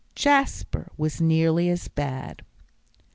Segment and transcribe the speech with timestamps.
[0.15, 2.41] Jasper was nearly as bad.